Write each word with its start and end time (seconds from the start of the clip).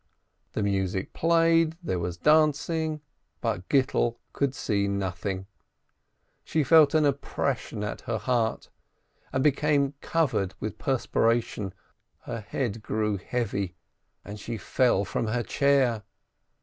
The 0.53 0.63
music 0.63 1.13
played, 1.13 1.77
there 1.83 1.99
was 1.99 2.17
dancing, 2.17 3.01
but 3.39 3.69
Gittel 3.69 4.17
could 4.33 4.55
see 4.55 4.87
nothing 4.87 5.37
more. 5.37 5.45
She 6.43 6.63
felt 6.63 6.95
an 6.95 7.05
oppression 7.05 7.83
at 7.83 8.01
her 8.09 8.17
heart, 8.17 8.71
and 9.31 9.43
became 9.43 9.93
covered 10.01 10.55
with 10.59 10.79
perspiration, 10.79 11.71
her 12.21 12.39
head 12.41 12.81
grew 12.81 13.17
heavy, 13.17 13.75
and 14.25 14.39
she 14.39 14.57
fell 14.57 15.05
from 15.05 15.27
her 15.27 15.43
chair. 15.43 16.01